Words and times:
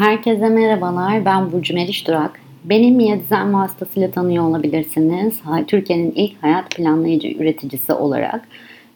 Herkese 0.00 0.48
merhabalar. 0.48 1.24
Ben 1.24 1.52
Burcu 1.52 1.74
Meriç 1.74 2.06
Durak. 2.06 2.40
Beni 2.64 2.90
Mia 2.90 3.18
Dizayn 3.20 3.54
vasıtasıyla 3.54 4.10
tanıyor 4.10 4.44
olabilirsiniz. 4.44 5.34
Türkiye'nin 5.66 6.10
ilk 6.10 6.42
hayat 6.42 6.76
planlayıcı 6.76 7.28
üreticisi 7.28 7.92
olarak. 7.92 8.48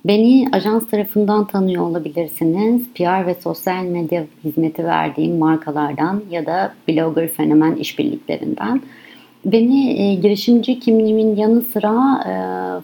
Beni 0.05 0.49
ajans 0.53 0.87
tarafından 0.87 1.47
tanıyor 1.47 1.83
olabilirsiniz. 1.83 2.83
PR 2.95 3.27
ve 3.27 3.35
sosyal 3.35 3.85
medya 3.85 4.25
hizmeti 4.45 4.85
verdiğim 4.85 5.39
markalardan 5.39 6.23
ya 6.31 6.47
da 6.47 6.75
blogger 6.89 7.29
fenomen 7.29 7.75
işbirliklerinden. 7.75 8.81
Beni 9.45 10.03
e, 10.03 10.15
girişimci 10.15 10.81
kimliğimin 10.81 11.37
yanı 11.37 11.63
sıra 11.63 12.25
e, 12.27 12.35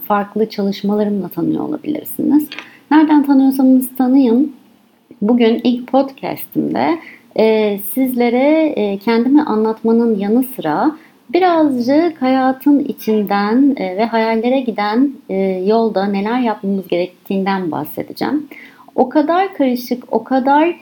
farklı 0.06 0.48
çalışmalarımla 0.48 1.28
tanıyor 1.28 1.64
olabilirsiniz. 1.68 2.48
Nereden 2.91 3.27
tanıyorsanız 3.27 3.96
tanıyın. 3.96 4.52
Bugün 5.23 5.60
ilk 5.64 5.88
podcastimde 5.88 6.98
e, 7.39 7.79
sizlere 7.95 8.73
e, 8.77 8.98
kendimi 8.98 9.43
anlatmanın 9.43 10.19
yanı 10.19 10.43
sıra 10.43 10.93
birazcık 11.33 12.23
hayatın 12.23 12.79
içinden 12.79 13.77
e, 13.77 13.97
ve 13.97 14.05
hayallere 14.05 14.61
giden 14.61 15.11
e, 15.29 15.37
yolda 15.66 16.05
neler 16.05 16.41
yapmamız 16.41 16.89
gerektiğinden 16.89 17.70
bahsedeceğim. 17.70 18.47
O 18.95 19.09
kadar 19.09 19.55
karışık, 19.55 20.05
o 20.11 20.25
kadar 20.25 20.77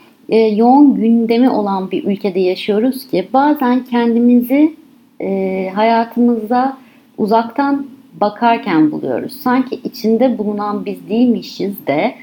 yoğun 0.52 0.94
gündemi 0.94 1.50
olan 1.50 1.90
bir 1.90 2.04
ülkede 2.04 2.40
yaşıyoruz 2.40 3.08
ki 3.08 3.28
bazen 3.32 3.84
kendimizi 3.84 4.74
e, 5.20 5.70
hayatımızda 5.74 6.76
uzaktan 7.18 7.86
bakarken 8.20 8.92
buluyoruz. 8.92 9.32
Sanki 9.32 9.74
içinde 9.84 10.38
bulunan 10.38 10.86
biz 10.86 11.08
değilmişiz 11.08 11.86
de 11.86 12.14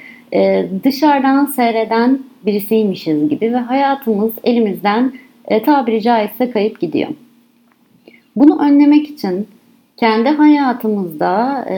dışarıdan 0.83 1.45
seyreden 1.45 2.19
birisiymişiz 2.45 3.29
gibi 3.29 3.53
ve 3.53 3.57
hayatımız 3.57 4.31
elimizden 4.43 5.13
e, 5.47 5.63
tabiri 5.63 6.01
caizse 6.01 6.51
kayıp 6.51 6.79
gidiyor. 6.79 7.09
Bunu 8.35 8.63
önlemek 8.63 9.09
için 9.09 9.47
kendi 9.97 10.29
hayatımızda 10.29 11.65
e, 11.69 11.75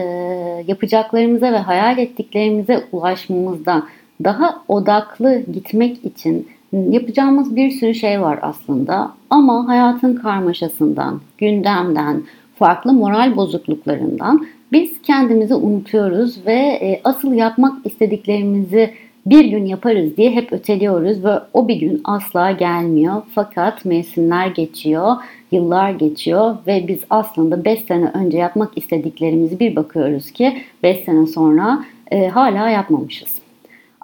yapacaklarımıza 0.66 1.52
ve 1.52 1.58
hayal 1.58 1.98
ettiklerimize 1.98 2.84
ulaşmamızda 2.92 3.82
daha 4.24 4.62
odaklı 4.68 5.42
gitmek 5.52 6.04
için 6.04 6.48
yapacağımız 6.72 7.56
bir 7.56 7.70
sürü 7.70 7.94
şey 7.94 8.20
var 8.20 8.38
aslında. 8.42 9.10
Ama 9.30 9.68
hayatın 9.68 10.14
karmaşasından, 10.14 11.20
gündemden, 11.38 12.22
farklı 12.58 12.92
moral 12.92 13.36
bozukluklarından 13.36 14.46
biz 14.72 15.02
kendimizi 15.02 15.54
unutuyoruz 15.54 16.46
ve 16.46 16.54
e, 16.56 17.00
asıl 17.04 17.32
yapmak 17.32 17.86
istediklerimizi 17.86 18.90
bir 19.30 19.44
gün 19.44 19.66
yaparız 19.66 20.16
diye 20.16 20.30
hep 20.30 20.52
öteliyoruz 20.52 21.24
ve 21.24 21.32
o 21.52 21.68
bir 21.68 21.76
gün 21.76 22.00
asla 22.04 22.50
gelmiyor. 22.50 23.22
Fakat 23.34 23.84
mevsimler 23.84 24.46
geçiyor, 24.46 25.16
yıllar 25.52 25.90
geçiyor 25.90 26.56
ve 26.66 26.88
biz 26.88 27.00
aslında 27.10 27.64
5 27.64 27.80
sene 27.80 28.10
önce 28.14 28.38
yapmak 28.38 28.78
istediklerimizi 28.78 29.60
bir 29.60 29.76
bakıyoruz 29.76 30.30
ki 30.30 30.62
5 30.82 31.04
sene 31.04 31.26
sonra 31.26 31.84
e, 32.10 32.28
hala 32.28 32.70
yapmamışız. 32.70 33.34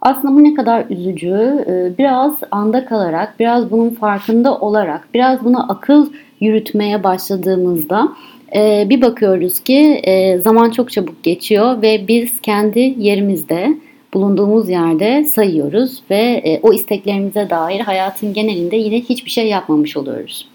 Aslında 0.02 0.34
bu 0.34 0.44
ne 0.44 0.54
kadar 0.54 0.84
üzücü. 0.90 1.64
E, 1.66 1.98
biraz 1.98 2.34
anda 2.50 2.84
kalarak, 2.84 3.34
biraz 3.40 3.70
bunun 3.70 3.90
farkında 3.90 4.58
olarak, 4.58 5.08
biraz 5.14 5.44
buna 5.44 5.68
akıl 5.68 6.06
yürütmeye 6.40 7.04
başladığımızda 7.04 8.08
e, 8.56 8.86
bir 8.90 9.02
bakıyoruz 9.02 9.60
ki 9.60 10.00
e, 10.02 10.38
zaman 10.38 10.70
çok 10.70 10.90
çabuk 10.90 11.22
geçiyor 11.22 11.82
ve 11.82 12.08
biz 12.08 12.40
kendi 12.40 12.94
yerimizde 12.98 13.74
bulunduğumuz 14.14 14.68
yerde 14.68 15.24
sayıyoruz 15.24 16.02
ve 16.10 16.42
e, 16.44 16.60
o 16.62 16.72
isteklerimize 16.72 17.50
dair 17.50 17.80
hayatın 17.80 18.32
genelinde 18.32 18.76
yine 18.76 19.00
hiçbir 19.00 19.30
şey 19.30 19.48
yapmamış 19.48 19.96
oluyoruz. 19.96 20.48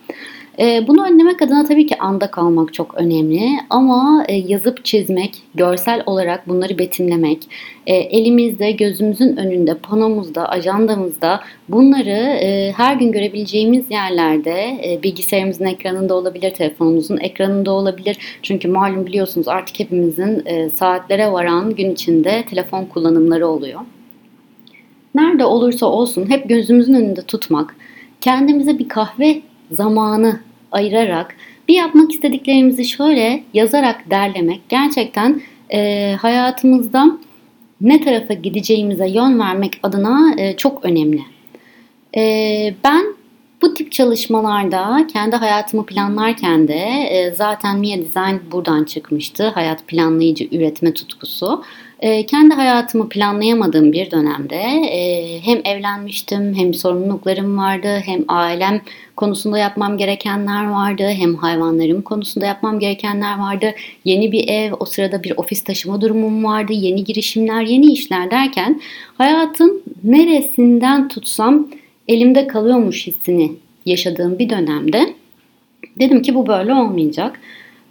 E, 0.60 0.88
bunu 0.88 1.06
önlemek 1.06 1.42
adına 1.42 1.66
tabii 1.66 1.88
ki 1.88 1.98
anda 2.00 2.32
kalmak 2.32 2.74
çok 2.74 2.96
önemli 2.96 3.50
ama 3.70 4.26
e, 4.28 4.36
yazıp 4.36 4.86
çizmek, 4.86 5.44
görsel 5.56 6.04
olarak 6.06 6.48
bunları 6.48 6.78
betimlemek, 6.78 7.50
e, 7.88 7.96
elimizde, 7.96 8.72
gözümüzün 8.72 9.38
önünde, 9.38 9.74
panomuzda, 9.74 10.50
ajandamızda 10.50 11.42
bunları 11.70 12.40
her 12.78 12.96
gün 12.96 13.12
görebileceğimiz 13.12 13.92
yerlerde 13.92 14.80
bilgisayarımızın 15.04 15.66
ekranında 15.66 16.16
olabilir, 16.16 16.54
telefonumuzun 16.54 17.18
ekranında 17.18 17.72
olabilir. 17.72 18.18
Çünkü 18.42 18.68
malum 18.68 19.06
biliyorsunuz 19.06 19.48
artık 19.48 19.80
hepimizin 19.80 20.44
saatlere 20.76 21.32
varan 21.32 21.76
gün 21.76 21.92
içinde 21.92 22.44
telefon 22.50 22.86
kullanımları 22.86 23.48
oluyor. 23.48 23.80
Nerede 25.16 25.46
olursa 25.46 25.86
olsun 25.86 26.30
hep 26.30 26.50
gözümüzün 26.50 26.94
önünde 26.94 27.22
tutmak, 27.22 27.76
kendimize 28.22 28.80
bir 28.80 28.90
kahve 28.90 29.42
zamanı 29.72 30.40
ayırarak 30.72 31.36
bir 31.68 31.76
yapmak 31.76 32.12
istediklerimizi 32.12 32.86
şöyle 32.86 33.44
yazarak 33.54 34.10
derlemek 34.10 34.62
gerçekten 34.70 35.42
e, 35.74 36.12
hayatımızda 36.22 37.18
ne 37.82 38.02
tarafa 38.02 38.34
gideceğimize 38.34 39.10
yön 39.10 39.40
vermek 39.40 39.80
adına 39.84 40.36
e, 40.38 40.56
çok 40.58 40.86
önemli. 40.86 41.22
E, 42.18 42.22
ben 42.84 43.06
bu 43.62 43.74
tip 43.74 43.92
çalışmalarda 43.92 45.08
kendi 45.14 45.36
hayatımı 45.36 45.86
planlarken 45.86 46.68
de 46.68 47.08
e, 47.10 47.32
zaten 47.32 47.80
Mia 47.80 47.98
Design 47.98 48.52
buradan 48.52 48.84
çıkmıştı. 48.84 49.48
Hayat 49.48 49.88
planlayıcı 49.88 50.48
üretme 50.52 50.94
tutkusu. 50.94 51.64
E, 52.00 52.26
kendi 52.26 52.54
hayatımı 52.54 53.10
planlayamadığım 53.10 53.92
bir 53.92 54.12
dönemde 54.12 54.56
e, 54.92 55.40
hem 55.40 55.62
evlenmiştim 55.66 56.54
hem 56.54 56.74
sorumluluklarım 56.74 57.58
vardı 57.58 58.02
hem 58.06 58.26
ailem 58.28 58.82
konusunda 59.16 59.58
yapmam 59.58 59.98
gerekenler 59.98 60.70
vardı 60.70 61.04
hem 61.08 61.36
hayvanlarım 61.36 62.02
konusunda 62.02 62.46
yapmam 62.46 62.80
gerekenler 62.80 63.40
vardı. 63.40 63.74
Yeni 64.06 64.32
bir 64.32 64.48
ev, 64.48 64.74
o 64.80 64.86
sırada 64.86 65.24
bir 65.24 65.34
ofis 65.38 65.64
taşıma 65.64 66.02
durumum 66.02 66.44
vardı, 66.44 66.74
yeni 66.74 67.04
girişimler, 67.04 67.62
yeni 67.62 67.92
işler 67.92 68.32
derken 68.32 68.82
hayatın 69.18 69.84
neresinden 70.04 71.08
tutsam 71.08 71.68
elimde 72.08 72.48
kalıyormuş 72.48 73.08
hissini 73.08 73.52
yaşadığım 73.86 74.40
bir 74.40 74.50
dönemde 74.50 75.14
dedim 76.00 76.22
ki 76.22 76.36
bu 76.36 76.48
böyle 76.48 76.74
olmayacak. 76.74 77.40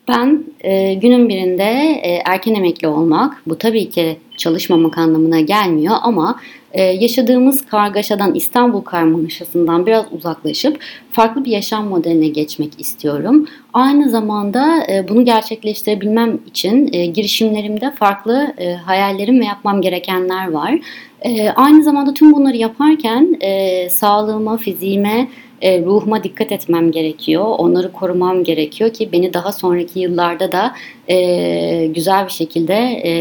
Ben 0.09 0.45
e, 0.61 0.95
günün 0.95 1.29
birinde 1.29 2.01
e, 2.03 2.23
erken 2.25 2.55
emekli 2.55 2.89
olmak, 2.89 3.43
bu 3.47 3.59
tabii 3.59 3.91
ki 3.91 4.19
çalışmamak 4.37 4.99
anlamına 4.99 5.41
gelmiyor 5.41 5.95
ama 6.03 6.41
e, 6.73 6.83
yaşadığımız 6.83 7.67
kargaşadan, 7.67 8.35
İstanbul 8.35 8.81
karmaşasından 8.81 9.87
biraz 9.87 10.05
uzaklaşıp 10.13 10.81
farklı 11.13 11.45
bir 11.45 11.51
yaşam 11.51 11.87
modeline 11.87 12.29
geçmek 12.29 12.81
istiyorum. 12.81 13.47
Aynı 13.73 14.11
zamanda 14.11 14.87
e, 14.93 15.09
bunu 15.09 15.25
gerçekleştirebilmem 15.25 16.39
için 16.47 16.91
e, 16.93 17.07
girişimlerimde 17.07 17.91
farklı 17.91 18.55
e, 18.59 18.75
hayallerim 18.75 19.41
ve 19.41 19.45
yapmam 19.45 19.81
gerekenler 19.81 20.51
var. 20.51 20.81
E, 21.23 21.51
aynı 21.51 21.83
zamanda 21.85 22.15
tüm 22.15 22.33
bunları 22.33 22.57
yaparken 22.57 23.37
e, 23.41 23.91
sağlığıma, 23.91 24.57
fiziğime, 24.57 25.29
e, 25.63 25.83
ruhuma 25.83 26.25
dikkat 26.25 26.53
etmem 26.53 26.91
gerekiyor. 26.91 27.45
Onları 27.59 27.93
korumam 27.93 28.45
gerekiyor 28.45 28.93
ki 28.93 29.09
beni 29.13 29.35
daha 29.35 29.53
sonraki 29.53 30.01
yıllarda 30.01 30.53
da 30.53 30.75
e, 31.09 31.87
güzel 31.95 32.27
bir 32.27 32.33
şekilde, 32.33 32.75
e, 33.05 33.13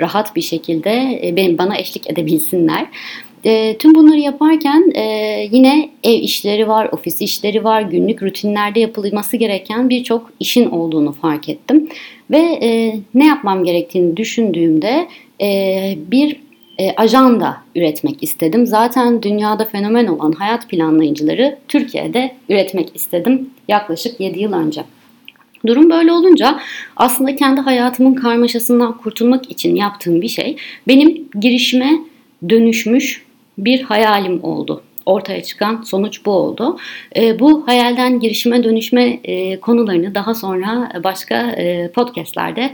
rahat 0.00 0.36
bir 0.36 0.42
şekilde 0.42 1.20
e, 1.24 1.36
benim, 1.36 1.58
bana 1.58 1.78
eşlik 1.78 2.10
edebilsinler. 2.10 2.86
E, 3.44 3.76
tüm 3.78 3.94
bunları 3.94 4.18
yaparken 4.18 4.92
e, 4.94 5.02
yine 5.52 5.90
ev 6.04 6.20
işleri 6.20 6.68
var, 6.68 6.88
ofis 6.92 7.20
işleri 7.20 7.64
var, 7.64 7.82
günlük 7.82 8.22
rutinlerde 8.22 8.80
yapılması 8.80 9.36
gereken 9.36 9.88
birçok 9.88 10.32
işin 10.40 10.70
olduğunu 10.70 11.12
fark 11.12 11.48
ettim. 11.48 11.88
Ve 12.30 12.58
e, 12.62 12.96
ne 13.14 13.26
yapmam 13.26 13.64
gerektiğini 13.64 14.16
düşündüğümde 14.16 15.08
e, 15.40 15.98
bir 16.10 16.36
e, 16.78 16.90
ajanda 16.96 17.56
üretmek 17.74 18.22
istedim. 18.22 18.66
Zaten 18.66 19.22
dünyada 19.22 19.64
fenomen 19.64 20.06
olan 20.06 20.32
hayat 20.32 20.68
planlayıcıları 20.68 21.58
Türkiye'de 21.68 22.36
üretmek 22.48 22.96
istedim 22.96 23.50
yaklaşık 23.68 24.20
7 24.20 24.40
yıl 24.40 24.52
önce. 24.52 24.84
Durum 25.66 25.90
böyle 25.90 26.12
olunca 26.12 26.60
aslında 26.96 27.36
kendi 27.36 27.60
hayatımın 27.60 28.14
karmaşasından 28.14 28.98
kurtulmak 28.98 29.50
için 29.50 29.74
yaptığım 29.74 30.22
bir 30.22 30.28
şey 30.28 30.56
benim 30.88 31.28
girişime 31.40 31.98
dönüşmüş 32.48 33.24
bir 33.58 33.82
hayalim 33.82 34.44
oldu. 34.44 34.82
Ortaya 35.06 35.42
çıkan 35.42 35.82
sonuç 35.82 36.26
bu 36.26 36.30
oldu. 36.30 36.78
E, 37.16 37.40
bu 37.40 37.66
hayalden 37.66 38.20
girişime 38.20 38.64
dönüşme 38.64 39.20
e, 39.24 39.60
konularını 39.60 40.14
daha 40.14 40.34
sonra 40.34 40.92
başka 41.04 41.50
e, 41.50 41.90
podcastlerde 41.90 42.70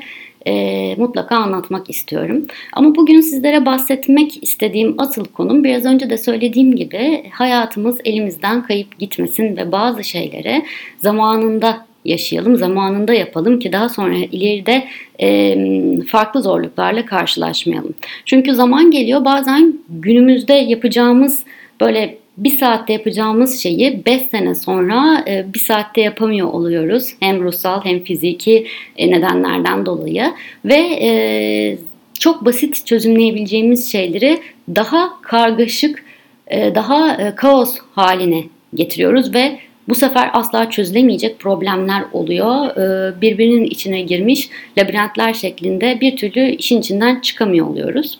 e, 0.46 0.94
mutlaka 0.96 1.36
anlatmak 1.36 1.90
istiyorum. 1.90 2.46
Ama 2.72 2.94
bugün 2.94 3.20
sizlere 3.20 3.66
bahsetmek 3.66 4.42
istediğim 4.42 4.94
asıl 4.98 5.24
konum 5.24 5.64
biraz 5.64 5.84
önce 5.84 6.10
de 6.10 6.18
söylediğim 6.18 6.76
gibi 6.76 7.24
hayatımız 7.30 7.98
elimizden 8.04 8.62
kayıp 8.62 8.98
gitmesin 8.98 9.56
ve 9.56 9.72
bazı 9.72 10.04
şeyleri 10.04 10.62
zamanında 10.98 11.86
yaşayalım, 12.04 12.56
zamanında 12.56 13.14
yapalım 13.14 13.58
ki 13.58 13.72
daha 13.72 13.88
sonra 13.88 14.14
ileride 14.14 14.84
e, 15.20 15.56
farklı 16.02 16.42
zorluklarla 16.42 17.06
karşılaşmayalım. 17.06 17.94
Çünkü 18.24 18.54
zaman 18.54 18.90
geliyor 18.90 19.24
bazen 19.24 19.74
günümüzde 19.88 20.52
yapacağımız 20.52 21.42
böyle 21.80 22.19
bir 22.40 22.58
saatte 22.58 22.92
yapacağımız 22.92 23.62
şeyi 23.62 24.06
5 24.06 24.22
sene 24.22 24.54
sonra 24.54 25.24
e, 25.28 25.54
bir 25.54 25.58
saatte 25.58 26.00
yapamıyor 26.00 26.48
oluyoruz. 26.48 27.14
Hem 27.20 27.42
ruhsal 27.42 27.84
hem 27.84 28.04
fiziki 28.04 28.66
e, 28.96 29.10
nedenlerden 29.10 29.86
dolayı 29.86 30.32
ve 30.64 30.98
e, 31.02 31.78
çok 32.18 32.44
basit 32.44 32.86
çözümleyebileceğimiz 32.86 33.92
şeyleri 33.92 34.40
daha 34.68 35.22
kargaşık, 35.22 36.04
daha 36.50 37.34
kaos 37.34 37.76
haline 37.92 38.44
getiriyoruz 38.74 39.34
ve 39.34 39.58
bu 39.88 39.94
sefer 39.94 40.30
asla 40.32 40.70
çözülemeyecek 40.70 41.38
problemler 41.38 42.04
oluyor. 42.12 42.76
Birbirinin 43.20 43.64
içine 43.64 44.02
girmiş 44.02 44.50
labirentler 44.78 45.34
şeklinde 45.34 45.98
bir 46.00 46.16
türlü 46.16 46.50
işin 46.50 46.80
içinden 46.80 47.20
çıkamıyor 47.20 47.66
oluyoruz. 47.66 48.18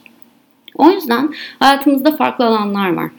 O 0.74 0.90
yüzden 0.90 1.34
hayatımızda 1.58 2.16
farklı 2.16 2.46
alanlar 2.46 2.92
var. 2.92 3.10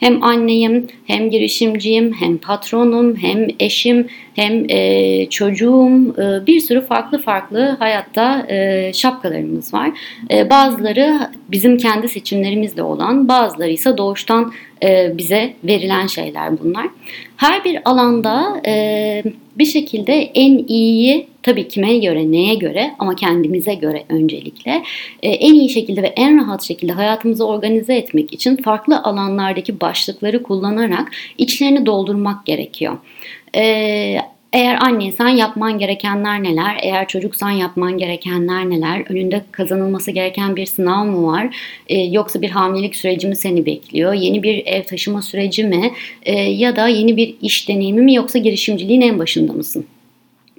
Hem 0.00 0.22
anneyim, 0.22 0.86
hem 1.06 1.30
girişimciyim, 1.30 2.12
hem 2.12 2.38
patronum, 2.38 3.16
hem 3.16 3.48
eşim, 3.60 4.06
hem 4.34 4.70
e, 4.70 5.26
çocuğum. 5.30 6.14
E, 6.18 6.46
bir 6.46 6.60
sürü 6.60 6.80
farklı 6.80 7.22
farklı 7.22 7.76
hayatta 7.78 8.46
e, 8.48 8.90
şapkalarımız 8.92 9.74
var. 9.74 9.90
E, 10.30 10.50
bazıları 10.50 11.18
bizim 11.50 11.78
kendi 11.78 12.08
seçimlerimizle 12.08 12.82
olan, 12.82 13.28
bazıları 13.28 13.70
ise 13.70 13.96
doğuştan 13.96 14.52
e, 14.84 15.18
bize 15.18 15.54
verilen 15.64 16.06
şeyler 16.06 16.60
bunlar. 16.60 16.86
Her 17.36 17.64
bir 17.64 17.78
alanda 17.84 18.60
e, 18.66 19.22
bir 19.58 19.64
şekilde 19.64 20.12
en 20.34 20.64
iyiyi 20.68 21.26
tabii 21.42 21.68
kime 21.68 21.98
göre, 21.98 22.32
neye 22.32 22.54
göre 22.54 22.94
ama 22.98 23.14
kendimize 23.14 23.74
göre 23.74 24.04
öncelikle 24.08 24.82
e, 25.22 25.28
en 25.30 25.54
iyi 25.54 25.68
şekilde 25.68 26.02
ve 26.02 26.06
en 26.06 26.40
rahat 26.40 26.62
şekilde 26.62 26.92
hayatımızı 26.92 27.46
organize 27.46 27.94
etmek 27.94 28.32
için 28.32 28.56
farklı 28.56 29.02
alanlardaki 29.02 29.80
başlıkları 29.80 30.42
kullanarak 30.42 31.12
içlerini 31.38 31.86
doldurmak 31.86 32.46
gerekiyor. 32.46 32.98
Eğer 34.54 34.78
anneysen 34.80 35.28
yapman 35.28 35.78
gerekenler 35.78 36.42
neler? 36.42 36.78
Eğer 36.82 37.08
çocuksan 37.08 37.50
yapman 37.50 37.98
gerekenler 37.98 38.70
neler? 38.70 39.04
Önünde 39.08 39.44
kazanılması 39.52 40.10
gereken 40.10 40.56
bir 40.56 40.66
sınav 40.66 41.04
mı 41.04 41.26
var? 41.26 41.56
Ee, 41.88 42.00
yoksa 42.00 42.42
bir 42.42 42.50
hamilelik 42.50 42.96
süreci 42.96 43.28
mi 43.28 43.36
seni 43.36 43.66
bekliyor? 43.66 44.12
Yeni 44.12 44.42
bir 44.42 44.66
ev 44.66 44.82
taşıma 44.82 45.22
süreci 45.22 45.64
mi? 45.64 45.92
Ee, 46.22 46.32
ya 46.32 46.76
da 46.76 46.88
yeni 46.88 47.16
bir 47.16 47.34
iş 47.42 47.68
deneyimi 47.68 48.02
mi 48.02 48.14
yoksa 48.14 48.38
girişimciliğin 48.38 49.00
en 49.00 49.18
başında 49.18 49.52
mısın? 49.52 49.86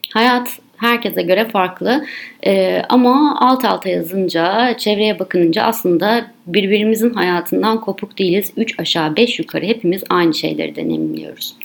Hayat 0.09 0.49
herkese 0.77 1.21
göre 1.21 1.45
farklı 1.45 2.05
ee, 2.45 2.81
ama 2.89 3.37
alt 3.39 3.65
alta 3.65 3.89
yazınca, 3.89 4.77
çevreye 4.77 5.19
bakınınca 5.19 5.63
aslında 5.63 6.25
birbirimizin 6.47 7.13
hayatından 7.13 7.81
kopuk 7.81 8.17
değiliz. 8.17 8.51
3 8.57 8.79
aşağı 8.79 9.15
5 9.15 9.39
yukarı 9.39 9.65
hepimiz 9.65 10.03
aynı 10.09 10.33
şeyleri 10.33 10.75
deneyimliyoruz. 10.75 11.55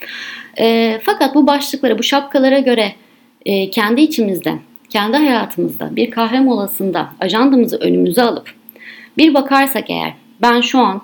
E, 0.58 0.98
fakat 1.02 1.34
bu 1.34 1.46
başlıklara, 1.46 1.98
bu 1.98 2.02
şapkalara 2.02 2.58
göre 2.58 2.92
e, 3.46 3.70
kendi 3.70 4.00
içimizde, 4.00 4.54
kendi 4.88 5.16
hayatımızda 5.16 5.96
bir 5.96 6.10
kahve 6.10 6.40
molasında 6.40 7.08
ajandamızı 7.20 7.76
önümüze 7.76 8.22
alıp 8.22 8.54
bir 9.18 9.34
bakarsak 9.34 9.90
eğer 9.90 10.12
ben 10.42 10.60
şu 10.60 10.78
an 10.78 11.02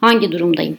hangi 0.00 0.32
durumdayım? 0.32 0.78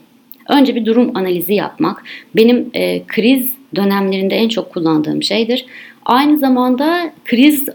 Önce 0.50 0.76
bir 0.76 0.86
durum 0.86 1.18
analizi 1.18 1.54
yapmak 1.54 2.04
benim 2.36 2.70
e, 2.74 3.04
kriz 3.08 3.50
dönemlerinde 3.76 4.36
en 4.36 4.50
çok 4.50 4.74
kullandığım 4.74 5.24
şeydir. 5.24 5.66
Aynı 6.10 6.38
zamanda 6.38 7.12
kriz 7.26 7.66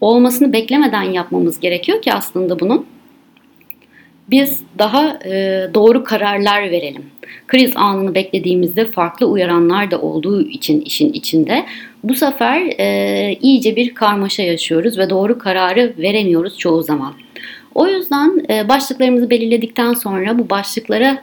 olmasını 0.00 0.52
beklemeden 0.52 1.02
yapmamız 1.02 1.60
gerekiyor 1.60 2.02
ki 2.02 2.12
aslında 2.12 2.60
bunun 2.60 2.86
biz 4.30 4.62
daha 4.78 5.18
e, 5.24 5.66
doğru 5.74 6.04
kararlar 6.04 6.62
verelim. 6.62 7.02
Kriz 7.46 7.72
anını 7.74 8.14
beklediğimizde 8.14 8.84
farklı 8.84 9.26
uyaranlar 9.26 9.90
da 9.90 10.00
olduğu 10.00 10.42
için 10.42 10.80
işin 10.80 11.12
içinde 11.12 11.66
bu 12.04 12.14
sefer 12.14 12.60
e, 12.78 13.38
iyice 13.42 13.76
bir 13.76 13.94
karmaşa 13.94 14.42
yaşıyoruz 14.42 14.98
ve 14.98 15.10
doğru 15.10 15.38
kararı 15.38 15.92
veremiyoruz 15.98 16.58
çoğu 16.58 16.82
zaman. 16.82 17.12
O 17.74 17.86
yüzden 17.86 18.44
e, 18.50 18.68
başlıklarımızı 18.68 19.30
belirledikten 19.30 19.94
sonra 19.94 20.38
bu 20.38 20.50
başlıklara 20.50 21.22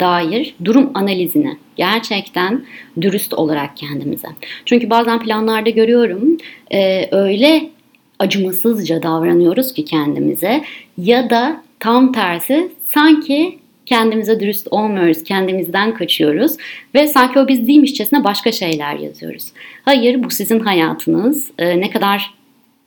dair 0.00 0.54
durum 0.64 0.90
analizini 0.94 1.56
gerçekten 1.76 2.64
dürüst 3.00 3.34
olarak 3.34 3.76
kendimize. 3.76 4.28
Çünkü 4.64 4.90
bazen 4.90 5.18
planlarda 5.18 5.70
görüyorum 5.70 6.36
e, 6.72 7.08
öyle 7.16 7.70
acımasızca 8.18 9.02
davranıyoruz 9.02 9.72
ki 9.74 9.84
kendimize 9.84 10.64
ya 10.98 11.30
da 11.30 11.64
Tam 11.84 12.12
tersi 12.12 12.68
sanki 12.90 13.58
kendimize 13.86 14.40
dürüst 14.40 14.68
olmuyoruz, 14.70 15.24
kendimizden 15.24 15.94
kaçıyoruz 15.94 16.56
ve 16.94 17.06
sanki 17.06 17.38
o 17.38 17.48
biz 17.48 17.68
değilmişçesine 17.68 18.24
başka 18.24 18.52
şeyler 18.52 18.94
yazıyoruz. 18.94 19.52
Hayır 19.82 20.22
bu 20.22 20.30
sizin 20.30 20.60
hayatınız. 20.60 21.50
Ee, 21.58 21.80
ne 21.80 21.90
kadar 21.90 22.34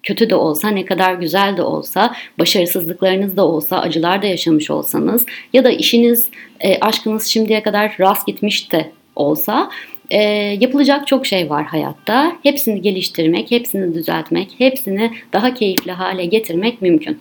kötü 0.08 0.30
de 0.30 0.36
olsa, 0.36 0.70
ne 0.70 0.86
kadar 0.86 1.14
güzel 1.14 1.58
de 1.58 1.62
olsa, 1.62 2.16
başarısızlıklarınız 2.40 3.38
da 3.38 3.46
olsa, 3.48 3.80
acılar 3.80 4.22
da 4.22 4.28
yaşamış 4.28 4.72
olsanız 4.72 5.26
ya 5.54 5.64
da 5.64 5.70
işiniz, 5.70 6.30
e, 6.60 6.80
aşkınız 6.80 7.26
şimdiye 7.26 7.64
kadar 7.64 7.96
rast 8.00 8.28
gitmiş 8.28 8.72
de 8.72 8.92
olsa 9.16 9.70
e, 10.12 10.22
yapılacak 10.60 11.08
çok 11.08 11.26
şey 11.26 11.50
var 11.50 11.66
hayatta. 11.66 12.32
Hepsini 12.44 12.82
geliştirmek, 12.82 13.52
hepsini 13.52 13.94
düzeltmek, 13.94 14.50
hepsini 14.58 15.12
daha 15.34 15.54
keyifli 15.54 15.92
hale 15.92 16.26
getirmek 16.26 16.82
mümkün. 16.82 17.20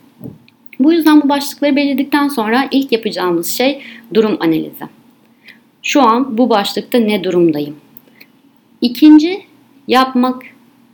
Bu 0.81 0.93
yüzden 0.93 1.23
bu 1.23 1.29
başlıkları 1.29 1.77
belirledikten 1.77 2.29
sonra 2.29 2.69
ilk 2.71 2.93
yapacağımız 2.93 3.49
şey 3.49 3.83
durum 4.15 4.37
analizi. 4.41 4.85
Şu 5.83 6.03
an 6.03 6.39
bu 6.39 6.51
başlıkta 6.51 6.99
ne 6.99 7.25
durumdayım? 7.25 7.77
İkinci 8.81 9.43
yapmak 9.89 10.43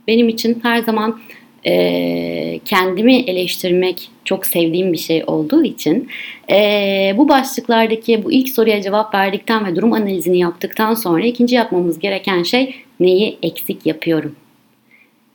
benim 0.07 0.29
için 0.29 0.59
her 0.63 0.77
zaman 0.79 1.19
e, 1.65 2.59
kendimi 2.65 3.15
eleştirmek 3.15 4.09
çok 4.25 4.45
sevdiğim 4.45 4.93
bir 4.93 4.97
şey 4.97 5.23
olduğu 5.27 5.63
için 5.63 6.09
e, 6.49 7.13
bu 7.17 7.29
başlıklardaki 7.29 8.23
bu 8.23 8.31
ilk 8.31 8.49
soruya 8.49 8.81
cevap 8.81 9.13
verdikten 9.15 9.65
ve 9.65 9.75
durum 9.75 9.93
analizini 9.93 10.39
yaptıktan 10.39 10.93
sonra 10.93 11.25
ikinci 11.25 11.55
yapmamız 11.55 11.99
gereken 11.99 12.43
şey 12.43 12.75
neyi 12.99 13.37
eksik 13.43 13.85
yapıyorum? 13.85 14.35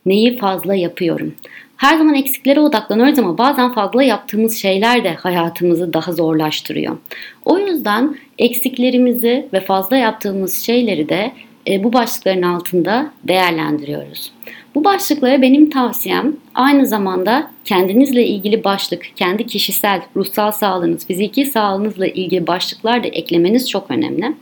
Neyi 0.05 0.37
fazla 0.37 0.75
yapıyorum? 0.75 1.33
Her 1.77 1.97
zaman 1.97 2.15
eksiklere 2.15 2.59
odaklanıyoruz 2.59 3.19
ama 3.19 3.37
bazen 3.37 3.73
fazla 3.73 4.03
yaptığımız 4.03 4.57
şeyler 4.57 5.03
de 5.03 5.13
hayatımızı 5.13 5.93
daha 5.93 6.11
zorlaştırıyor. 6.11 6.97
O 7.45 7.59
yüzden 7.59 8.15
eksiklerimizi 8.37 9.47
ve 9.53 9.59
fazla 9.59 9.97
yaptığımız 9.97 10.53
şeyleri 10.65 11.09
de 11.09 11.31
e, 11.67 11.83
bu 11.83 11.93
başlıkların 11.93 12.41
altında 12.41 13.11
değerlendiriyoruz. 13.23 14.31
Bu 14.75 14.83
başlıklara 14.83 15.41
benim 15.41 15.69
tavsiyem 15.69 16.35
aynı 16.55 16.85
zamanda 16.85 17.51
kendinizle 17.65 18.27
ilgili 18.27 18.63
başlık, 18.63 19.05
kendi 19.15 19.45
kişisel, 19.45 20.01
ruhsal 20.15 20.51
sağlığınız, 20.51 21.07
fiziki 21.07 21.45
sağlığınızla 21.45 22.07
ilgili 22.07 22.47
başlıklar 22.47 23.03
da 23.03 23.07
eklemeniz 23.07 23.69
çok 23.69 23.91
önemli. 23.91 24.35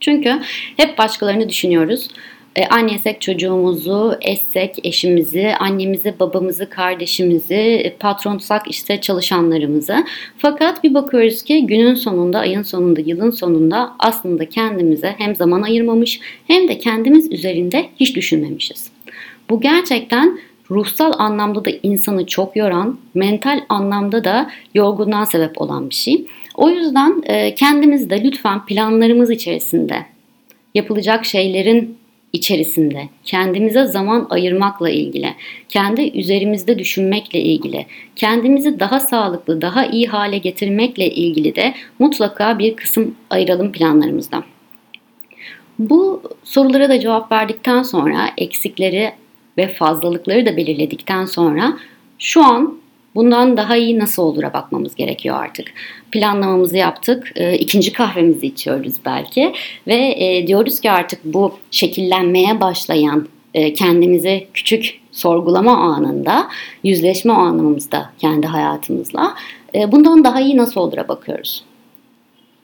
Çünkü 0.00 0.40
hep 0.76 0.98
başkalarını 0.98 1.48
düşünüyoruz. 1.48 2.08
E, 2.56 2.66
annesek 2.66 3.20
çocuğumuzu, 3.20 4.14
eşsek 4.20 4.86
eşimizi, 4.86 5.52
annemizi, 5.60 6.14
babamızı, 6.20 6.70
kardeşimizi, 6.70 7.54
e, 7.54 7.96
patronsak 7.96 8.62
işte 8.68 9.00
çalışanlarımızı. 9.00 10.04
Fakat 10.38 10.84
bir 10.84 10.94
bakıyoruz 10.94 11.42
ki 11.42 11.66
günün 11.66 11.94
sonunda, 11.94 12.38
ayın 12.38 12.62
sonunda, 12.62 13.00
yılın 13.00 13.30
sonunda 13.30 13.92
aslında 13.98 14.48
kendimize 14.48 15.14
hem 15.18 15.36
zaman 15.36 15.62
ayırmamış 15.62 16.20
hem 16.46 16.68
de 16.68 16.78
kendimiz 16.78 17.32
üzerinde 17.32 17.88
hiç 18.00 18.16
düşünmemişiz. 18.16 18.90
Bu 19.50 19.60
gerçekten 19.60 20.38
ruhsal 20.70 21.12
anlamda 21.18 21.64
da 21.64 21.70
insanı 21.82 22.26
çok 22.26 22.56
yoran, 22.56 22.98
mental 23.14 23.60
anlamda 23.68 24.24
da 24.24 24.50
yorgunluğa 24.74 25.26
sebep 25.26 25.60
olan 25.60 25.90
bir 25.90 25.94
şey. 25.94 26.26
O 26.54 26.70
yüzden 26.70 27.22
e, 27.26 27.54
kendimizi 27.54 28.10
de 28.10 28.24
lütfen 28.24 28.66
planlarımız 28.66 29.30
içerisinde 29.30 30.06
yapılacak 30.74 31.24
şeylerin 31.24 31.99
içerisinde 32.32 33.08
kendimize 33.24 33.84
zaman 33.84 34.26
ayırmakla 34.30 34.90
ilgili, 34.90 35.34
kendi 35.68 36.18
üzerimizde 36.18 36.78
düşünmekle 36.78 37.40
ilgili, 37.40 37.86
kendimizi 38.16 38.80
daha 38.80 39.00
sağlıklı, 39.00 39.62
daha 39.62 39.86
iyi 39.86 40.06
hale 40.06 40.38
getirmekle 40.38 41.10
ilgili 41.10 41.56
de 41.56 41.74
mutlaka 41.98 42.58
bir 42.58 42.76
kısım 42.76 43.14
ayıralım 43.30 43.72
planlarımızda. 43.72 44.44
Bu 45.78 46.22
sorulara 46.44 46.88
da 46.88 47.00
cevap 47.00 47.32
verdikten 47.32 47.82
sonra 47.82 48.30
eksikleri 48.38 49.12
ve 49.58 49.68
fazlalıkları 49.68 50.46
da 50.46 50.56
belirledikten 50.56 51.24
sonra 51.24 51.78
şu 52.18 52.44
an 52.44 52.79
Bundan 53.14 53.56
daha 53.56 53.76
iyi 53.76 53.98
nasıl 53.98 54.22
olur'a 54.22 54.52
bakmamız 54.52 54.94
gerekiyor 54.94 55.36
artık. 55.36 55.72
Planlamamızı 56.12 56.76
yaptık. 56.76 57.32
E, 57.34 57.58
ikinci 57.58 57.92
kahvemizi 57.92 58.46
içiyoruz 58.46 58.94
belki. 59.04 59.52
Ve 59.86 60.14
e, 60.18 60.46
diyoruz 60.46 60.80
ki 60.80 60.90
artık 60.90 61.24
bu 61.24 61.54
şekillenmeye 61.70 62.60
başlayan 62.60 63.28
e, 63.54 63.72
kendimizi 63.72 64.46
küçük 64.54 65.00
sorgulama 65.12 65.76
anında, 65.76 66.48
yüzleşme 66.84 67.32
anımızda 67.32 68.10
kendi 68.18 68.46
hayatımızla 68.46 69.34
bundan 69.88 70.24
daha 70.24 70.40
iyi 70.40 70.56
nasıl 70.56 70.80
olur'a 70.80 71.08
bakıyoruz. 71.08 71.64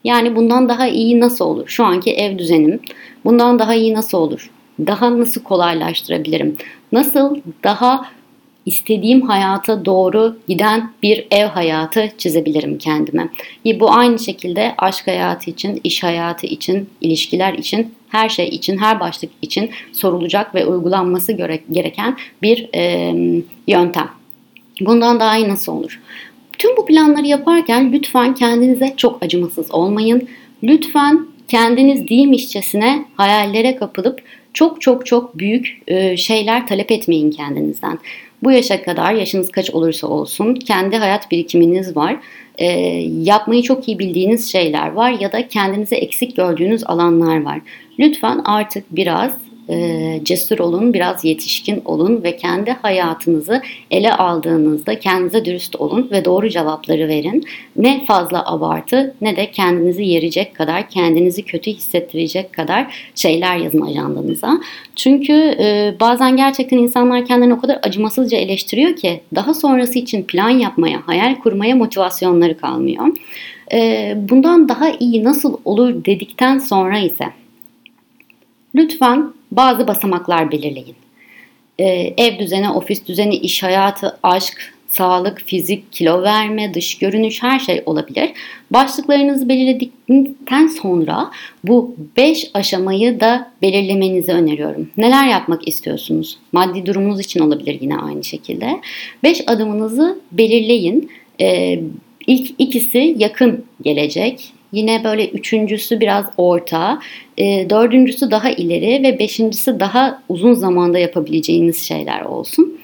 Yani 0.05 0.37
bundan 0.37 0.69
daha 0.69 0.89
iyi 0.89 1.21
nasıl 1.21 1.45
olur? 1.45 1.69
Şu 1.69 1.85
anki 1.85 2.13
ev 2.13 2.39
düzenim 2.39 2.81
bundan 3.25 3.59
daha 3.59 3.75
iyi 3.75 3.95
nasıl 3.95 4.19
olur? 4.19 4.51
Daha 4.87 5.19
nasıl 5.19 5.43
kolaylaştırabilirim? 5.43 6.57
Nasıl 6.93 7.37
daha 7.65 8.07
istediğim 8.67 9.23
hayata 9.23 9.85
doğru 9.85 10.37
giden 10.49 10.93
bir 11.03 11.27
ev 11.31 11.47
hayatı 11.47 12.13
çizebilirim 12.19 12.79
kendime. 12.79 13.29
Bu 13.81 13.93
aynı 13.93 14.19
şekilde 14.19 14.75
aşk 14.79 15.07
hayatı 15.07 15.51
için, 15.51 15.81
iş 15.85 16.03
hayatı 16.03 16.47
için, 16.47 16.91
ilişkiler 17.01 17.55
için, 17.55 17.95
her 18.09 18.29
şey 18.29 18.49
için, 18.49 18.79
her 18.79 19.01
başlık 19.01 19.31
için 19.43 19.71
sorulacak 19.93 20.55
ve 20.55 20.67
uygulanması 20.67 21.33
gereken 21.71 22.17
bir 22.43 22.69
yöntem. 23.67 24.09
Bundan 24.81 25.21
daha 25.21 25.37
iyi 25.37 25.49
nasıl 25.49 25.73
olur? 25.73 26.01
Tüm 26.59 26.77
bu 26.77 26.87
planları 26.87 27.27
yaparken 27.27 27.93
lütfen 27.93 28.35
kendinize 28.35 28.95
çok 28.97 29.23
acımasız 29.23 29.71
olmayın. 29.71 30.29
Lütfen 30.63 31.27
kendiniz 31.49 32.09
değilmişçesine 32.09 33.05
hayallere 33.17 33.77
kapılıp 33.77 34.21
çok 34.57 34.81
çok 34.83 35.07
çok 35.07 35.39
büyük 35.39 35.83
e, 35.87 36.17
şeyler 36.17 36.67
talep 36.67 36.93
etmeyin 36.93 37.31
kendinizden. 37.31 37.99
Bu 38.43 38.53
yaşa 38.53 38.83
kadar 38.83 39.13
yaşınız 39.13 39.51
kaç 39.51 39.71
olursa 39.71 40.07
olsun 40.07 40.55
kendi 40.55 40.97
hayat 40.97 41.31
birikiminiz 41.31 41.97
var. 41.97 42.17
E, 42.59 42.67
yapmayı 43.23 43.63
çok 43.63 43.89
iyi 43.89 43.99
bildiğiniz 43.99 44.53
şeyler 44.53 44.93
var 44.93 45.11
ya 45.21 45.33
da 45.33 45.49
kendinize 45.49 45.97
eksik 45.97 46.37
gördüğünüz 46.37 46.85
alanlar 46.85 47.43
var. 47.43 47.61
Lütfen 47.99 48.41
artık 48.45 48.85
biraz 48.91 49.33
e, 49.69 50.21
cesur 50.23 50.59
olun, 50.59 50.95
biraz 50.95 51.25
yetişkin 51.25 51.83
olun 51.85 52.23
ve 52.23 52.37
kendi 52.37 52.71
hayatınızı 52.71 53.63
ele 53.91 54.13
aldığınızda 54.13 54.99
kendinize 54.99 55.45
dürüst 55.45 55.77
olun 55.77 56.09
ve 56.11 56.25
doğru 56.25 56.49
cevapları 56.49 57.09
verin. 57.09 57.45
Ne 57.77 58.05
fazla 58.05 58.53
abartı 58.53 59.15
ne 59.21 59.37
de 59.37 59.51
kendinizi 59.51 60.05
yerecek 60.05 60.55
kadar, 60.55 60.91
kendinizi 60.91 61.43
kötü 61.43 61.71
hissettirecek 61.71 62.53
kadar 62.53 63.11
şeyler 63.15 63.57
yazın 63.57 63.81
ajandanıza. 63.81 64.61
Çünkü 64.97 65.33
e, 65.33 65.95
bazen 66.01 66.37
gerçekten 66.37 66.79
insanlar 66.79 67.27
kendilerini 67.27 67.55
o 67.55 67.61
kadar 67.61 67.79
acımasızca 67.83 68.39
eleştiriyor 68.39 68.97
ki 68.97 69.21
daha 69.35 69.55
sonrası 69.55 69.99
için 69.99 70.23
plan 70.23 70.51
yapmaya, 70.51 71.03
hayal 71.07 71.35
kurmaya 71.35 71.77
motivasyonları 71.77 72.59
kalmıyor. 72.59 73.07
E, 73.73 74.13
bundan 74.17 74.69
daha 74.69 74.91
iyi 74.91 75.25
nasıl 75.25 75.57
olur 75.65 76.05
dedikten 76.05 76.59
sonra 76.59 76.99
ise 76.99 77.25
lütfen 78.75 79.36
bazı 79.51 79.89
basamaklar 79.89 80.53
belirleyin. 80.53 80.97
Ee, 81.79 82.15
ev 82.17 82.39
düzeni, 82.39 82.71
ofis 82.71 83.07
düzeni, 83.07 83.37
iş 83.37 83.63
hayatı, 83.63 84.19
aşk, 84.23 84.73
sağlık, 84.89 85.43
fizik, 85.47 85.93
kilo 85.93 86.23
verme, 86.23 86.75
dış 86.75 86.99
görünüş 86.99 87.43
her 87.43 87.59
şey 87.59 87.83
olabilir. 87.87 88.31
Başlıklarınızı 88.71 89.49
belirledikten 89.49 90.67
sonra 90.67 91.31
bu 91.65 91.97
5 92.17 92.51
aşamayı 92.55 93.21
da 93.21 93.51
belirlemenizi 93.63 94.33
öneriyorum. 94.33 94.91
Neler 94.97 95.29
yapmak 95.29 95.69
istiyorsunuz? 95.69 96.39
Maddi 96.53 96.87
durumunuz 96.87 97.21
için 97.21 97.41
olabilir 97.41 97.79
yine 97.81 97.97
aynı 97.97 98.25
şekilde. 98.25 98.81
5 99.23 99.43
adımınızı 99.47 100.21
belirleyin. 100.33 101.11
Ee, 101.41 101.81
ilk 102.27 102.51
ikisi 102.59 103.15
yakın 103.19 103.65
gelecek. 103.83 104.53
Yine 104.77 105.05
böyle 105.05 105.29
üçüncüsü 105.29 106.01
biraz 106.01 106.27
orta, 106.37 107.01
e, 107.39 107.71
dördüncüsü 107.71 108.31
daha 108.31 108.51
ileri 108.51 109.03
ve 109.03 109.19
beşincisi 109.19 109.81
daha 109.81 110.23
uzun 110.29 110.53
zamanda 110.53 110.99
yapabileceğiniz 110.99 111.79
şeyler 111.79 112.21
olsun. 112.21 112.79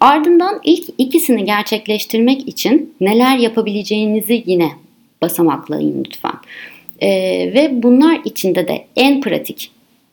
Ardından 0.00 0.60
ilk 0.64 0.84
ikisini 0.98 1.44
gerçekleştirmek 1.44 2.48
için 2.48 2.94
neler 3.00 3.38
yapabileceğinizi 3.38 4.42
yine 4.46 4.70
basamaklayın 5.22 6.04
lütfen. 6.04 6.34
E, 7.00 7.08
ve 7.54 7.82
bunlar 7.82 8.20
içinde 8.24 8.68
de 8.68 8.84
en 8.96 9.20
pratik 9.20 9.70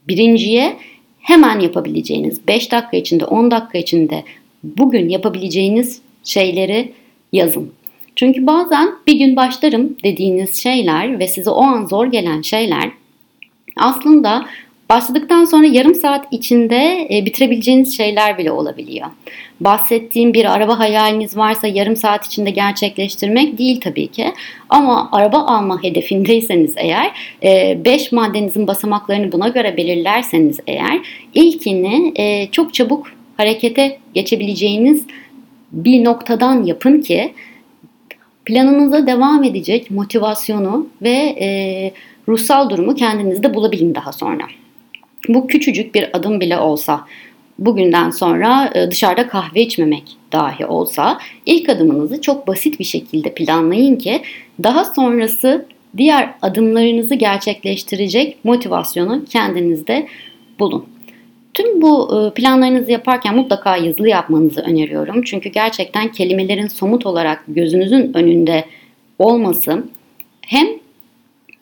birinciye 0.08 0.76
hemen 1.20 1.60
yapabileceğiniz 1.60 2.48
5 2.48 2.72
dakika 2.72 2.98
içinde 2.98 3.26
10 3.26 3.52
dakika 3.52 3.78
içinde 3.78 4.24
bugün 4.64 5.10
yapabileceğiniz 5.10 6.02
şeyleri 6.24 6.92
yazın. 7.34 7.72
Çünkü 8.16 8.48
bazen 8.48 8.90
bir 9.08 9.14
gün 9.14 9.36
başlarım 9.36 9.98
dediğiniz 10.04 10.64
şeyler 10.64 11.20
ve 11.20 11.28
size 11.28 11.50
o 11.50 11.62
an 11.64 11.86
zor 11.86 12.06
gelen 12.06 12.42
şeyler 12.42 12.92
aslında 13.78 14.46
başladıktan 14.90 15.46
sonra 15.46 15.66
yarım 15.66 15.96
saat 15.96 16.28
içinde 16.32 17.08
e, 17.12 17.26
bitirebileceğiniz 17.26 17.98
şeyler 17.98 18.38
bile 18.38 18.52
olabiliyor. 18.52 19.08
Bahsettiğim 19.60 20.34
bir 20.34 20.46
araba 20.46 20.80
hayaliniz 20.80 21.38
varsa 21.38 21.68
yarım 21.68 21.96
saat 21.96 22.26
içinde 22.26 22.50
gerçekleştirmek 22.50 23.58
değil 23.58 23.82
tabii 23.82 24.08
ki. 24.08 24.34
Ama 24.70 25.10
araba 25.12 25.38
alma 25.38 25.84
hedefindeyseniz 25.84 26.74
eğer 26.78 27.12
5 27.86 28.04
e, 28.04 28.16
maddenizin 28.16 28.68
basamaklarını 28.68 29.32
buna 29.32 29.48
göre 29.48 29.78
belirlerseniz 29.78 30.60
eğer 30.68 31.00
ilkini 31.34 32.14
e, 32.16 32.48
çok 32.52 32.74
çabuk 32.74 33.08
harekete 33.38 33.98
geçebileceğiniz 34.14 35.06
bir 35.72 36.04
noktadan 36.04 36.64
yapın 36.64 37.02
ki 37.02 37.34
planınıza 38.46 39.08
devam 39.08 39.44
edecek 39.44 39.92
motivasyonu 39.92 40.88
ve 41.02 41.36
e, 41.40 41.92
ruhsal 42.28 42.70
durumu 42.70 42.96
kendinizde 42.96 43.54
bulabilin 43.54 43.96
daha 43.96 44.12
sonra. 44.12 44.44
Bu 45.30 45.48
küçücük 45.48 45.96
bir 45.96 46.18
adım 46.18 46.40
bile 46.40 46.58
olsa, 46.58 47.06
bugünden 47.60 48.10
sonra 48.10 48.72
e, 48.76 48.92
dışarıda 48.92 49.28
kahve 49.28 49.62
içmemek 49.62 50.04
dahi 50.32 50.66
olsa 50.66 51.20
ilk 51.46 51.70
adımınızı 51.70 52.22
çok 52.22 52.48
basit 52.48 52.80
bir 52.80 52.86
şekilde 52.86 53.34
planlayın 53.34 53.96
ki 53.96 54.22
daha 54.64 54.86
sonrası 54.86 55.66
diğer 55.98 56.34
adımlarınızı 56.42 57.16
gerçekleştirecek 57.16 58.38
motivasyonu 58.46 59.26
kendinizde 59.26 60.08
bulun. 60.60 60.86
Tüm 61.56 61.82
bu 61.82 62.10
e, 62.28 62.34
planlarınızı 62.34 62.92
yaparken 62.92 63.36
mutlaka 63.36 63.78
yazılı 63.78 64.10
yapmanızı 64.10 64.62
öneriyorum. 64.62 65.22
Çünkü 65.22 65.50
gerçekten 65.50 66.12
kelimelerin 66.12 66.68
somut 66.68 67.06
olarak 67.06 67.44
gözünüzün 67.48 68.14
önünde 68.14 68.66
olması 69.20 69.84
hem 70.42 70.68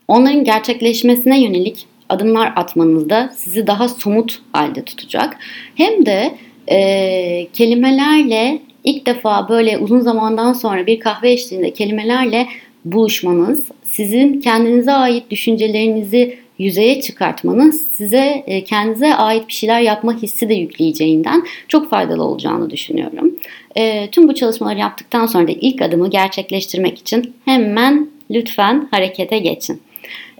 onların 0.07 0.43
gerçekleşmesine 0.43 1.43
yönelik 1.43 1.85
adımlar 2.09 2.53
atmanızda 2.55 3.33
sizi 3.35 3.67
daha 3.67 3.89
somut 3.89 4.41
halde 4.53 4.83
tutacak. 4.85 5.38
Hem 5.75 6.05
de 6.05 6.38
e, 6.67 7.47
kelimelerle 7.53 8.59
ilk 8.83 9.05
defa 9.05 9.50
böyle 9.50 9.77
uzun 9.77 10.00
zamandan 10.00 10.53
sonra 10.53 10.88
bir 10.88 11.00
kahve 11.00 11.31
eşliğinde 11.31 11.73
kelimelerle 11.73 12.47
buluşmanız, 12.85 13.63
sizin 13.83 14.41
kendinize 14.41 14.91
ait 14.91 15.31
düşüncelerinizi 15.31 16.42
yüzeye 16.60 17.01
çıkartmanız 17.01 17.88
size 17.98 18.43
e, 18.48 18.63
kendinize 18.63 19.15
ait 19.15 19.48
bir 19.48 19.53
şeyler 19.53 19.81
yapma 19.81 20.13
hissi 20.13 20.50
de 20.50 20.53
yükleyeceğinden 20.53 21.43
çok 21.67 21.89
faydalı 21.89 22.24
olacağını 22.24 22.69
düşünüyorum. 22.69 23.36
E, 23.75 24.10
tüm 24.12 24.27
bu 24.27 24.36
çalışmaları 24.36 24.79
yaptıktan 24.79 25.25
sonra 25.25 25.48
da 25.48 25.51
ilk 25.51 25.81
adımı 25.81 26.10
gerçekleştirmek 26.10 27.00
için 27.00 27.33
hemen 27.45 28.10
lütfen 28.31 28.88
harekete 28.91 29.39
geçin. 29.39 29.81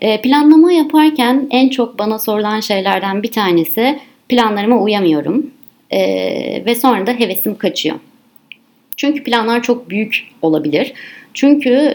E, 0.02 0.22
planlama 0.22 0.72
yaparken 0.72 1.48
en 1.52 1.70
çok 1.70 2.00
bana 2.00 2.20
sorulan 2.20 2.60
şeylerden 2.60 3.24
bir 3.24 3.32
tanesi 3.32 4.00
planlarıma 4.30 4.82
uyamıyorum 4.82 5.52
ve 6.66 6.76
sonra 6.82 7.08
da 7.08 7.12
hevesim 7.12 7.58
kaçıyor. 7.58 7.96
Çünkü 8.98 9.24
planlar 9.24 9.64
çok 9.64 9.90
büyük 9.90 10.28
olabilir. 10.42 10.94
Çünkü 11.34 11.94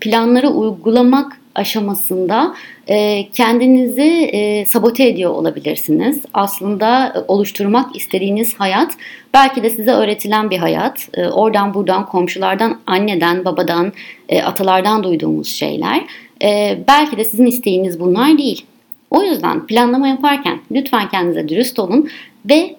planları 0.00 0.48
uygulamak 0.48 1.40
aşamasında 1.56 2.54
e, 2.88 3.28
kendinizi 3.30 4.30
e, 4.32 4.66
sabote 4.66 5.08
ediyor 5.08 5.30
olabilirsiniz. 5.30 6.22
Aslında 6.34 7.06
e, 7.06 7.18
oluşturmak 7.28 7.96
istediğiniz 7.96 8.54
hayat 8.54 8.92
belki 9.34 9.62
de 9.62 9.70
size 9.70 9.90
öğretilen 9.90 10.50
bir 10.50 10.58
hayat. 10.58 11.08
E, 11.14 11.26
oradan 11.28 11.74
buradan 11.74 12.06
komşulardan, 12.06 12.80
anneden, 12.86 13.44
babadan, 13.44 13.92
e, 14.28 14.42
atalardan 14.42 15.02
duyduğumuz 15.02 15.48
şeyler. 15.48 16.04
E, 16.42 16.78
belki 16.88 17.16
de 17.16 17.24
sizin 17.24 17.46
isteğiniz 17.46 18.00
bunlar 18.00 18.38
değil. 18.38 18.64
O 19.10 19.22
yüzden 19.22 19.66
planlama 19.66 20.08
yaparken 20.08 20.60
lütfen 20.70 21.08
kendinize 21.08 21.48
dürüst 21.48 21.78
olun 21.78 22.08
ve 22.50 22.76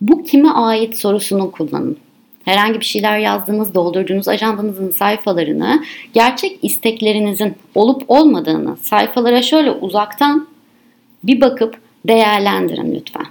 bu 0.00 0.24
kime 0.24 0.48
ait 0.48 0.98
sorusunu 0.98 1.50
kullanın 1.50 1.96
herhangi 2.46 2.80
bir 2.80 2.84
şeyler 2.84 3.18
yazdığınız, 3.18 3.74
doldurduğunuz 3.74 4.28
ajandanızın 4.28 4.90
sayfalarını 4.90 5.84
gerçek 6.14 6.58
isteklerinizin 6.62 7.54
olup 7.74 8.02
olmadığını 8.08 8.76
sayfalara 8.76 9.42
şöyle 9.42 9.70
uzaktan 9.70 10.48
bir 11.24 11.40
bakıp 11.40 11.80
değerlendirin 12.08 12.94
lütfen. 12.94 13.26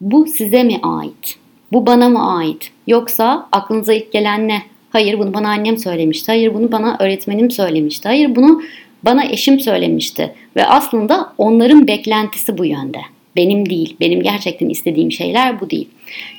Bu 0.00 0.26
size 0.26 0.64
mi 0.64 0.80
ait? 0.82 1.38
Bu 1.72 1.86
bana 1.86 2.08
mı 2.08 2.36
ait? 2.36 2.70
Yoksa 2.86 3.48
aklınıza 3.52 3.92
ilk 3.92 4.12
gelen 4.12 4.48
ne? 4.48 4.62
Hayır 4.90 5.18
bunu 5.18 5.34
bana 5.34 5.48
annem 5.48 5.78
söylemişti. 5.78 6.32
Hayır 6.32 6.54
bunu 6.54 6.72
bana 6.72 6.96
öğretmenim 6.98 7.50
söylemişti. 7.50 8.08
Hayır 8.08 8.36
bunu 8.36 8.62
bana 9.02 9.24
eşim 9.24 9.60
söylemişti. 9.60 10.34
Ve 10.56 10.66
aslında 10.66 11.32
onların 11.38 11.86
beklentisi 11.86 12.58
bu 12.58 12.64
yönde. 12.64 13.00
Benim 13.36 13.70
değil. 13.70 13.96
Benim 14.00 14.22
gerçekten 14.22 14.68
istediğim 14.68 15.12
şeyler 15.12 15.60
bu 15.60 15.70
değil. 15.70 15.88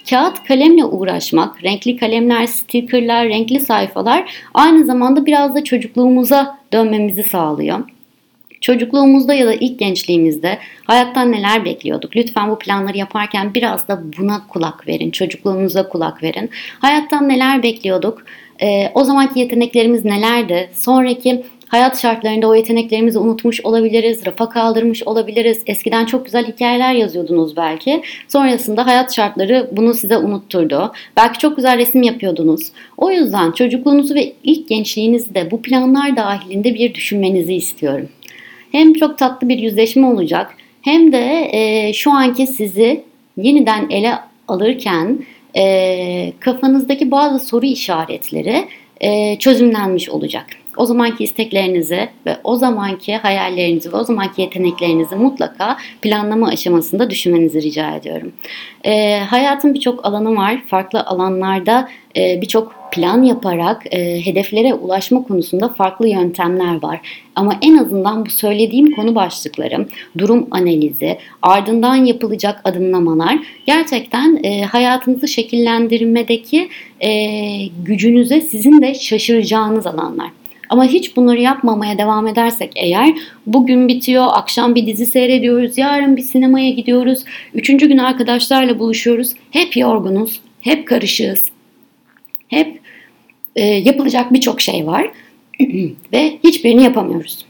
Kağıt 0.09 0.43
kalemle 0.43 0.85
uğraşmak, 0.85 1.63
renkli 1.63 1.97
kalemler, 1.97 2.45
stickerlar, 2.45 3.29
renkli 3.29 3.59
sayfalar 3.59 4.31
aynı 4.53 4.85
zamanda 4.85 5.25
biraz 5.25 5.55
da 5.55 5.63
çocukluğumuza 5.63 6.57
dönmemizi 6.73 7.23
sağlıyor. 7.23 7.79
Çocukluğumuzda 8.61 9.33
ya 9.33 9.47
da 9.47 9.53
ilk 9.53 9.79
gençliğimizde 9.79 10.57
hayattan 10.83 11.31
neler 11.31 11.65
bekliyorduk? 11.65 12.15
Lütfen 12.15 12.49
bu 12.49 12.59
planları 12.59 12.97
yaparken 12.97 13.53
biraz 13.53 13.87
da 13.87 14.01
buna 14.17 14.47
kulak 14.47 14.87
verin. 14.87 15.11
Çocukluğunuza 15.11 15.89
kulak 15.89 16.23
verin. 16.23 16.49
Hayattan 16.79 17.29
neler 17.29 17.63
bekliyorduk? 17.63 18.23
Ee, 18.61 18.91
o 18.93 19.03
zamanki 19.03 19.39
yeteneklerimiz 19.39 20.05
nelerdi? 20.05 20.69
Sonraki 20.73 21.45
hayat 21.69 22.01
şartlarında 22.01 22.47
o 22.47 22.55
yeteneklerimizi 22.55 23.19
unutmuş 23.19 23.61
olabiliriz, 23.65 24.25
rafa 24.25 24.49
kaldırmış 24.49 25.03
olabiliriz. 25.03 25.61
Eskiden 25.67 26.05
çok 26.05 26.25
güzel 26.25 26.47
hikayeler 26.47 26.93
yazıyordunuz 26.93 27.57
belki. 27.57 28.01
Sonrasında 28.27 28.85
hayat 28.85 29.15
şartları 29.15 29.69
bunu 29.71 29.93
size 29.93 30.17
unutturdu. 30.17 30.91
Belki 31.17 31.39
çok 31.39 31.55
güzel 31.55 31.77
resim 31.77 32.03
yapıyordunuz. 32.03 32.61
O 32.97 33.11
yüzden 33.11 33.51
çocukluğunuzu 33.51 34.15
ve 34.15 34.33
ilk 34.43 34.69
gençliğinizde 34.69 35.51
bu 35.51 35.61
planlar 35.61 36.15
dahilinde 36.15 36.73
bir 36.73 36.93
düşünmenizi 36.93 37.53
istiyorum. 37.53 38.09
Hem 38.71 38.93
çok 38.93 39.17
tatlı 39.17 39.49
bir 39.49 39.57
yüzleşme 39.57 40.07
olacak 40.07 40.55
hem 40.81 41.11
de 41.11 41.49
e, 41.51 41.93
şu 41.93 42.11
anki 42.11 42.47
sizi 42.47 43.03
yeniden 43.37 43.89
ele 43.89 44.13
alırken 44.47 45.19
e, 45.57 46.33
kafanızdaki 46.39 47.11
bazı 47.11 47.45
soru 47.47 47.65
işaretleri 47.65 48.65
e, 49.01 49.39
çözümlenmiş 49.39 50.09
olacak 50.09 50.45
o 50.79 50.85
zamanki 50.85 51.23
isteklerinizi 51.23 52.09
ve 52.25 52.37
o 52.43 52.55
zamanki 52.55 53.15
hayallerinizi 53.15 53.93
ve 53.93 53.97
o 53.97 54.03
zamanki 54.03 54.41
yeteneklerinizi 54.41 55.15
mutlaka 55.15 55.77
planlama 56.01 56.47
aşamasında 56.47 57.09
düşünmenizi 57.09 57.61
rica 57.61 57.95
ediyorum. 57.95 58.31
E, 58.85 59.19
hayatın 59.19 59.73
birçok 59.73 60.05
alanı 60.05 60.35
var. 60.35 60.61
Farklı 60.67 61.03
alanlarda 61.03 61.89
e, 62.17 62.41
birçok 62.41 62.79
plan 62.91 63.23
yaparak 63.23 63.93
e, 63.93 64.25
hedeflere 64.25 64.73
ulaşma 64.73 65.23
konusunda 65.23 65.69
farklı 65.69 66.07
yöntemler 66.07 66.83
var. 66.83 66.99
Ama 67.35 67.57
en 67.61 67.77
azından 67.77 68.25
bu 68.25 68.29
söylediğim 68.29 68.95
konu 68.95 69.15
başlıkları, 69.15 69.87
durum 70.17 70.47
analizi, 70.51 71.17
ardından 71.41 71.95
yapılacak 71.95 72.61
adımlamalar 72.63 73.39
gerçekten 73.65 74.39
e, 74.43 74.61
hayatınızı 74.61 75.27
şekillendirmedeki 75.27 76.69
e, 76.99 77.11
gücünüze 77.85 78.41
sizin 78.41 78.81
de 78.81 78.93
şaşıracağınız 78.93 79.87
alanlar. 79.87 80.38
Ama 80.69 80.85
hiç 80.85 81.15
bunları 81.15 81.41
yapmamaya 81.41 81.97
devam 81.97 82.27
edersek 82.27 82.71
eğer 82.75 83.13
bugün 83.45 83.87
bitiyor, 83.87 84.27
akşam 84.33 84.75
bir 84.75 84.87
dizi 84.87 85.05
seyrediyoruz, 85.05 85.77
yarın 85.77 86.17
bir 86.17 86.21
sinemaya 86.21 86.69
gidiyoruz, 86.69 87.23
üçüncü 87.53 87.87
gün 87.87 87.97
arkadaşlarla 87.97 88.79
buluşuyoruz. 88.79 89.33
Hep 89.51 89.77
yorgunuz, 89.77 90.39
hep 90.61 90.87
karışığız, 90.87 91.45
hep 92.47 92.79
e, 93.55 93.65
yapılacak 93.65 94.33
birçok 94.33 94.61
şey 94.61 94.87
var 94.87 95.11
ve 96.13 96.39
hiçbirini 96.43 96.83
yapamıyoruz. 96.83 97.45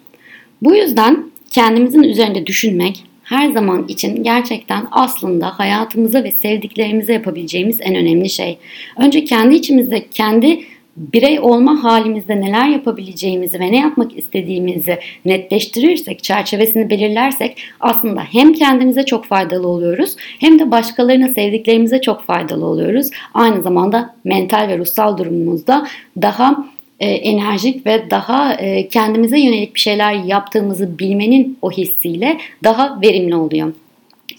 Bu 0.62 0.76
yüzden 0.76 1.32
kendimizin 1.52 2.04
üzerinde 2.04 2.48
düşünmek 2.48 3.04
her 3.24 3.52
zaman 3.52 3.88
için 3.88 4.24
gerçekten 4.24 4.88
aslında 4.92 5.60
hayatımıza 5.60 6.24
ve 6.24 6.32
sevdiklerimize 6.32 7.14
yapabileceğimiz 7.14 7.82
en 7.82 7.96
önemli 7.96 8.30
şey. 8.30 8.58
Önce 8.98 9.26
kendi 9.26 9.56
içimizde 9.56 10.08
kendi 10.10 10.60
birey 11.00 11.40
olma 11.40 11.84
halimizde 11.84 12.42
neler 12.42 12.68
yapabileceğimizi 12.68 13.60
ve 13.60 13.72
ne 13.72 13.80
yapmak 13.80 14.18
istediğimizi 14.18 15.00
netleştirirsek, 15.26 16.24
çerçevesini 16.24 16.90
belirlersek 16.90 17.58
aslında 17.80 18.22
hem 18.22 18.54
kendimize 18.54 19.06
çok 19.06 19.26
faydalı 19.26 19.68
oluyoruz 19.68 20.16
hem 20.40 20.60
de 20.60 20.72
başkalarına 20.72 21.28
sevdiklerimize 21.28 22.02
çok 22.02 22.22
faydalı 22.24 22.66
oluyoruz. 22.66 23.10
Aynı 23.34 23.62
zamanda 23.62 24.16
mental 24.24 24.68
ve 24.68 24.78
ruhsal 24.78 25.18
durumumuzda 25.18 25.88
daha 26.22 26.66
e, 27.00 27.10
enerjik 27.10 27.86
ve 27.86 28.12
daha 28.12 28.54
e, 28.54 28.88
kendimize 28.88 29.40
yönelik 29.40 29.76
bir 29.76 29.80
şeyler 29.80 30.14
yaptığımızı 30.14 31.00
bilmenin 31.00 31.58
o 31.62 31.72
hissiyle 31.72 32.38
daha 32.64 33.02
verimli 33.02 33.36
oluyor. 33.36 33.74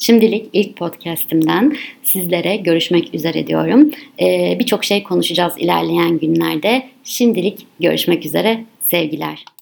Şimdilik 0.00 0.46
ilk 0.52 0.76
podcastimden 0.76 1.76
sizlere 2.02 2.56
görüşmek 2.56 3.14
üzere 3.14 3.46
diyorum. 3.46 3.90
Ee, 4.20 4.56
Birçok 4.58 4.84
şey 4.84 5.02
konuşacağız 5.02 5.52
ilerleyen 5.58 6.18
günlerde. 6.18 6.88
Şimdilik 7.04 7.66
görüşmek 7.80 8.26
üzere. 8.26 8.64
Sevgiler. 8.90 9.44